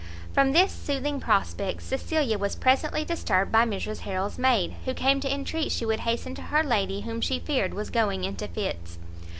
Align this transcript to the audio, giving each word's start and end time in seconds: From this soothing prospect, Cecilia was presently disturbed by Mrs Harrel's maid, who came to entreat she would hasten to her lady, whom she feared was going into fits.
From 0.33 0.51
this 0.53 0.71
soothing 0.71 1.19
prospect, 1.19 1.83
Cecilia 1.83 2.39
was 2.39 2.55
presently 2.55 3.05
disturbed 3.05 3.51
by 3.51 3.65
Mrs 3.65 3.99
Harrel's 3.99 4.39
maid, 4.39 4.73
who 4.85 4.95
came 4.95 5.19
to 5.19 5.31
entreat 5.31 5.71
she 5.71 5.85
would 5.85 5.99
hasten 5.99 6.33
to 6.33 6.41
her 6.41 6.63
lady, 6.63 7.01
whom 7.01 7.21
she 7.21 7.37
feared 7.37 7.75
was 7.75 7.91
going 7.91 8.23
into 8.23 8.47
fits. 8.47 8.97